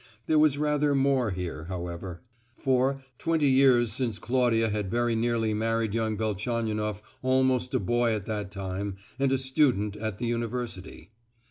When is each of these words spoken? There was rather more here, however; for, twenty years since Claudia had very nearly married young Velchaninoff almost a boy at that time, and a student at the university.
There 0.25 0.39
was 0.39 0.57
rather 0.57 0.95
more 0.95 1.29
here, 1.29 1.65
however; 1.65 2.23
for, 2.55 3.03
twenty 3.19 3.49
years 3.49 3.93
since 3.93 4.17
Claudia 4.17 4.69
had 4.71 4.89
very 4.89 5.13
nearly 5.15 5.53
married 5.53 5.93
young 5.93 6.17
Velchaninoff 6.17 7.03
almost 7.21 7.75
a 7.75 7.79
boy 7.79 8.11
at 8.15 8.25
that 8.25 8.49
time, 8.49 8.97
and 9.19 9.31
a 9.31 9.37
student 9.37 9.95
at 9.95 10.17
the 10.17 10.25
university. 10.25 11.11